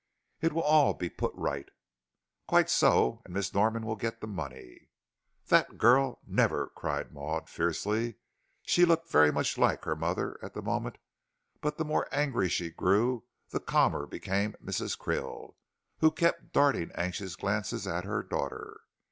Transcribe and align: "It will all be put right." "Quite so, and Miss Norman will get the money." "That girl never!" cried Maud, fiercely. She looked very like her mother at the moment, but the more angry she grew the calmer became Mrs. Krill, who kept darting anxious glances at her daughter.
"It 0.39 0.51
will 0.51 0.63
all 0.63 0.95
be 0.95 1.11
put 1.11 1.31
right." 1.35 1.69
"Quite 2.47 2.71
so, 2.71 3.21
and 3.23 3.35
Miss 3.35 3.53
Norman 3.53 3.85
will 3.85 3.95
get 3.95 4.19
the 4.19 4.25
money." 4.25 4.89
"That 5.49 5.77
girl 5.77 6.19
never!" 6.25 6.71
cried 6.73 7.11
Maud, 7.13 7.47
fiercely. 7.47 8.15
She 8.63 8.83
looked 8.83 9.11
very 9.11 9.29
like 9.29 9.83
her 9.85 9.95
mother 9.95 10.39
at 10.41 10.55
the 10.55 10.63
moment, 10.63 10.97
but 11.61 11.77
the 11.77 11.85
more 11.85 12.07
angry 12.11 12.49
she 12.49 12.71
grew 12.71 13.25
the 13.51 13.59
calmer 13.59 14.07
became 14.07 14.53
Mrs. 14.53 14.97
Krill, 14.97 15.53
who 15.99 16.09
kept 16.09 16.51
darting 16.51 16.89
anxious 16.95 17.35
glances 17.35 17.85
at 17.85 18.03
her 18.03 18.23
daughter. 18.23 18.79